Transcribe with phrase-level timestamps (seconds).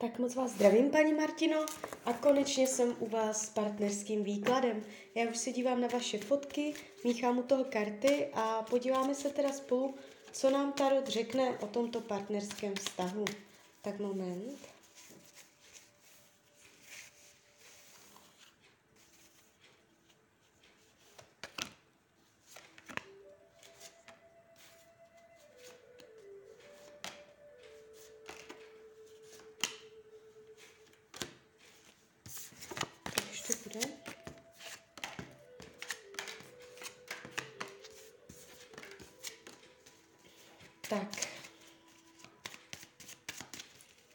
[0.00, 1.66] Tak moc vás zdravím, paní Martino,
[2.04, 4.82] a konečně jsem u vás s partnerským výkladem.
[5.14, 9.52] Já už se dívám na vaše fotky, míchám u toho karty a podíváme se teda
[9.52, 9.94] spolu,
[10.32, 13.24] co nám Tarot řekne o tomto partnerském vztahu.
[13.82, 14.58] Tak moment.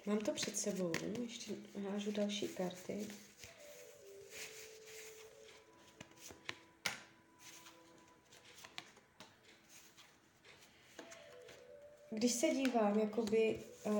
[0.05, 0.91] Mám to před sebou,
[1.21, 1.53] ještě
[1.91, 3.07] hážu další karty.
[12.09, 13.93] Když se dívám, jakoby, uh,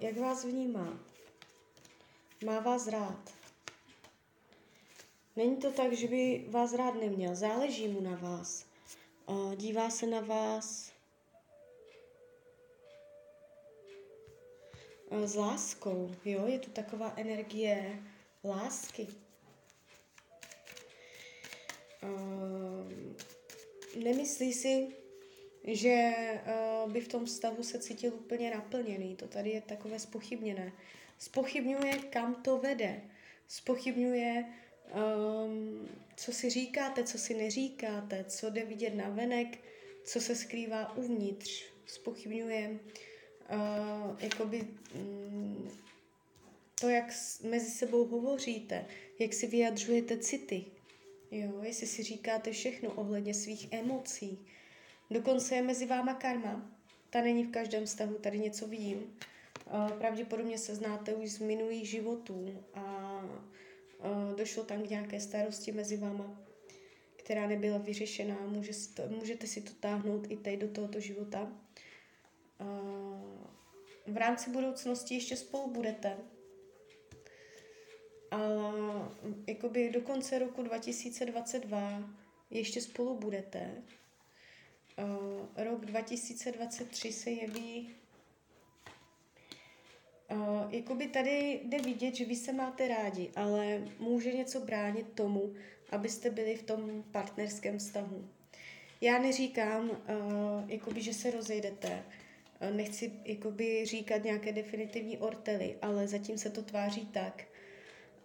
[0.00, 0.98] jak vás vnímá,
[2.44, 3.36] má vás rád,
[5.36, 7.34] Není to tak, že by vás rád neměl.
[7.34, 8.66] Záleží mu na vás.
[9.56, 10.92] Dívá se na vás
[15.10, 16.14] s láskou.
[16.24, 16.46] Jo?
[16.46, 18.02] Je tu taková energie
[18.44, 19.06] lásky.
[24.02, 24.88] Nemyslí si,
[25.64, 26.12] že
[26.86, 29.16] by v tom vztahu se cítil úplně naplněný.
[29.16, 30.72] To tady je takové spochybněné.
[31.18, 33.02] Spochybňuje, kam to vede.
[33.48, 34.44] Spochybňuje,
[34.94, 39.58] um, co si říkáte, co si neříkáte, co jde vidět na venek,
[40.04, 41.64] co se skrývá uvnitř.
[41.86, 42.78] Spochybňuje uh,
[44.18, 45.70] jakoby um,
[46.80, 47.04] to, jak
[47.42, 48.86] mezi sebou hovoříte,
[49.18, 50.64] jak si vyjadřujete city.
[51.30, 54.46] Jo, jestli si říkáte všechno ohledně svých emocí.
[55.10, 56.70] Dokonce je mezi váma karma.
[57.10, 58.98] Ta není v každém vztahu, tady něco vidím.
[58.98, 63.06] Uh, pravděpodobně se znáte už z minulých životů a
[64.36, 66.40] došlo tam k nějaké starosti mezi váma,
[67.16, 68.36] která nebyla vyřešená.
[68.46, 71.52] Může si to, můžete si to táhnout i teď do tohoto života.
[74.06, 76.16] V rámci budoucnosti ještě spolu budete.
[78.30, 78.72] Ale
[79.46, 82.10] jakoby do konce roku 2022
[82.50, 83.82] ještě spolu budete.
[85.56, 87.94] Rok 2023 se jeví
[90.30, 95.54] Uh, jakoby tady jde vidět, že vy se máte rádi, ale může něco bránit tomu,
[95.92, 98.28] abyste byli v tom partnerském vztahu.
[99.00, 99.90] Já neříkám,
[100.66, 102.04] jakoby, že se rozejdete,
[102.70, 107.44] nechci jakoby, říkat nějaké definitivní ortely, ale zatím se to tváří tak,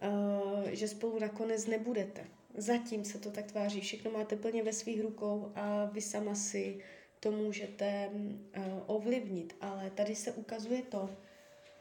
[0.02, 2.24] uh, že spolu nakonec nebudete.
[2.56, 6.78] Zatím se to tak tváří, všechno máte plně ve svých rukou a vy sama si
[7.20, 11.10] to můžete uh, ovlivnit, ale tady se ukazuje to,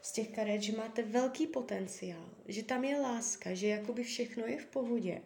[0.02, 4.58] z těch karet, že máte velký potenciál, že tam je láska, že jakoby všechno je
[4.58, 5.22] v pohodě,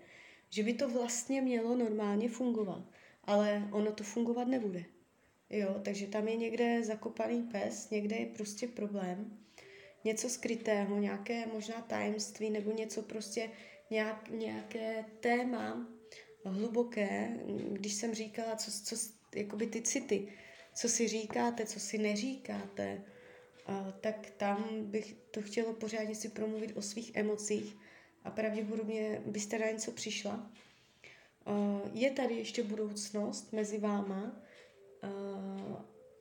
[0.50, 2.84] že by to vlastně mělo normálně fungovat,
[3.24, 4.84] ale ono to fungovat nebude.
[5.50, 9.38] Jo, takže tam je někde zakopaný pes, někde je prostě problém,
[10.04, 13.50] něco skrytého, nějaké možná tajemství nebo něco prostě
[13.90, 15.88] nějak, nějaké téma
[16.46, 17.38] hluboké,
[17.72, 18.96] když jsem říkala, co, co,
[19.36, 20.28] jakoby ty city,
[20.76, 23.04] co si říkáte, co si neříkáte,
[24.02, 27.78] tak tam bych to chtělo pořádně si promluvit o svých emocích
[28.24, 30.52] a pravděpodobně byste na něco přišla.
[31.94, 34.42] Je tady ještě budoucnost mezi váma,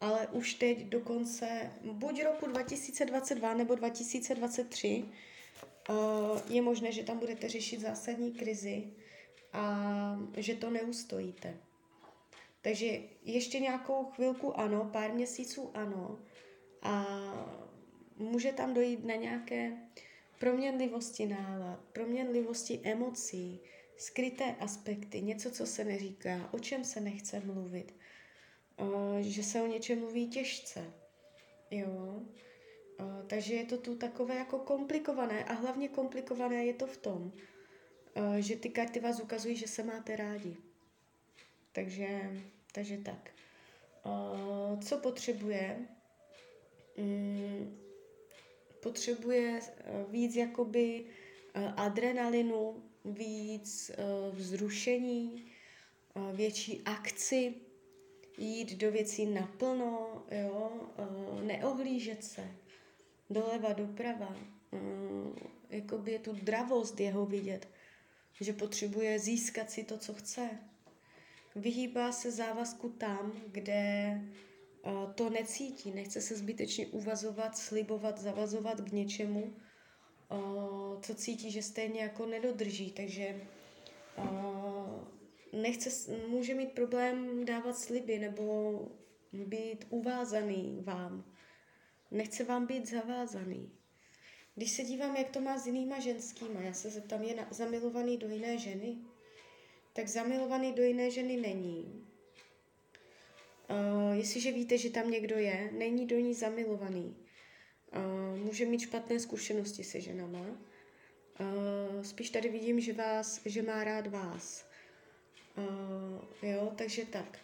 [0.01, 5.05] ale už teď dokonce buď roku 2022 nebo 2023
[6.49, 8.85] je možné, že tam budete řešit zásadní krizi
[9.53, 9.85] a
[10.37, 11.57] že to neustojíte.
[12.63, 16.19] Takže ještě nějakou chvilku ano, pár měsíců ano,
[16.83, 17.07] a
[18.17, 19.73] může tam dojít na nějaké
[20.39, 23.61] proměnlivosti nálad, proměnlivosti emocí,
[23.97, 27.95] skryté aspekty, něco, co se neříká, o čem se nechce mluvit,
[29.21, 30.93] že se o něčem mluví těžce.
[31.71, 32.23] Jo?
[33.27, 37.33] Takže je to tu takové jako komplikované a hlavně komplikované je to v tom,
[38.39, 40.57] že ty karty vás ukazují, že se máte rádi.
[41.73, 42.41] Takže,
[42.73, 43.31] takže tak.
[44.81, 45.89] Co potřebuje
[46.97, 47.85] mm,
[48.85, 51.05] potřebuje eh, víc jakoby
[51.55, 53.97] eh, adrenalinu, víc eh,
[54.31, 55.47] vzrušení,
[56.33, 57.55] větší akci,
[58.39, 60.73] jít do věcí naplno, jo,
[61.43, 62.51] neohlížet se,
[63.31, 64.37] doleva, doprava,
[65.71, 67.69] jakoby je tu dravost jeho vidět,
[68.41, 70.51] že potřebuje získat si to, co chce.
[71.57, 74.21] Vyhýbá se závazku tam, kde
[75.15, 79.55] to necítí, nechce se zbytečně uvazovat, slibovat, zavazovat k něčemu,
[81.01, 83.41] co cítí, že stejně jako nedodrží, takže
[85.55, 88.79] nechce, může mít problém dávat sliby nebo
[89.33, 91.25] být uvázaný vám.
[92.11, 93.71] Nechce vám být zavázaný.
[94.55, 98.19] Když se dívám, jak to má s jinýma ženskýma, já se zeptám, je na, zamilovaný
[98.19, 98.99] do jiné ženy?
[99.93, 102.07] Tak zamilovaný do jiné ženy není.
[103.71, 107.17] Uh, jestliže víte, že tam někdo je, není do ní zamilovaný.
[107.97, 110.41] Uh, může mít špatné zkušenosti se ženama.
[110.41, 114.74] Uh, spíš tady vidím, že, vás, že má rád vás.
[115.59, 117.39] Uh, jo, takže tak.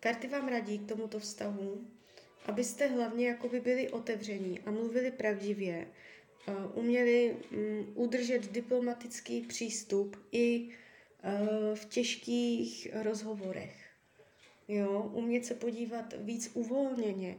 [0.00, 1.84] Karty vám radí k tomuto vztahu,
[2.46, 5.86] abyste hlavně jakoby byli otevření a mluvili pravdivě,
[6.48, 13.86] uh, uměli um, udržet diplomatický přístup i uh, v těžkých rozhovorech.
[14.68, 17.36] Jo, umět se podívat víc uvolněně,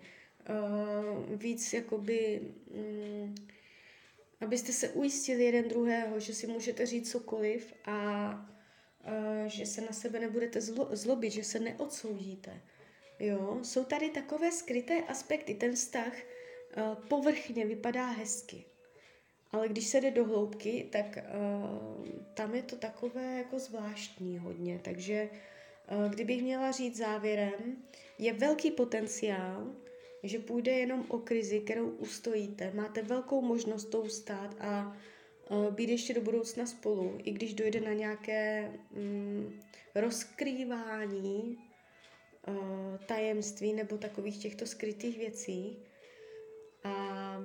[0.49, 2.41] uh, víc jakoby,
[2.73, 3.35] um,
[4.41, 8.51] abyste se ujistili jeden druhého, že si můžete říct cokoliv a
[9.45, 12.61] že se na sebe nebudete zlo, zlobit, že se neodsoudíte.
[13.19, 15.53] Jo, jsou tady takové skryté aspekty.
[15.53, 18.65] Ten vztah uh, povrchně vypadá hezky.
[19.51, 24.79] Ale když se jde do hloubky, tak uh, tam je to takové jako zvláštní hodně.
[24.83, 25.29] Takže
[25.91, 27.83] uh, kdybych měla říct závěrem,
[28.17, 29.75] je velký potenciál,
[30.23, 32.71] že půjde jenom o krizi, kterou ustojíte.
[32.73, 34.97] Máte velkou možnost to ustát a
[35.69, 39.59] být ještě do budoucna spolu, i když dojde na nějaké um,
[39.95, 41.57] rozkrývání
[42.47, 45.77] uh, tajemství nebo takových těchto skrytých věcí.
[46.83, 47.37] A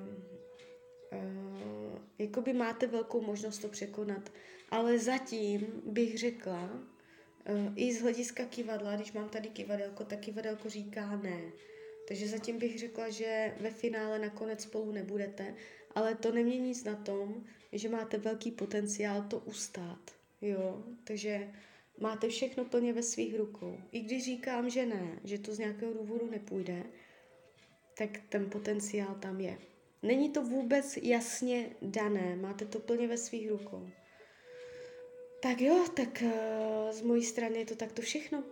[1.12, 4.32] uh, jakoby máte velkou možnost to překonat.
[4.70, 10.68] Ale zatím bych řekla, uh, i z hlediska kivadla, když mám tady kivadelko, tak kivadelko
[10.68, 11.40] říká ne.
[12.08, 15.54] Takže zatím bych řekla, že ve finále nakonec spolu nebudete,
[15.94, 20.10] ale to nemění nic na tom, že máte velký potenciál to ustát.
[20.40, 21.50] Jo, takže
[22.00, 23.78] máte všechno plně ve svých rukou.
[23.92, 26.82] I když říkám, že ne, že to z nějakého důvodu nepůjde,
[27.98, 29.58] tak ten potenciál tam je.
[30.02, 33.88] Není to vůbec jasně dané, máte to plně ve svých rukou.
[35.42, 38.44] Tak jo, tak uh, z mojí strany je to takto všechno.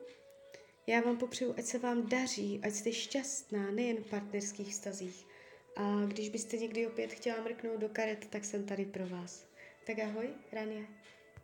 [0.87, 5.27] Já vám popřeju, ať se vám daří, ať jste šťastná, nejen v partnerských vztazích.
[5.77, 9.47] A když byste někdy opět chtěla mrknout do karet, tak jsem tady pro vás.
[9.87, 10.85] Tak ahoj, Rania.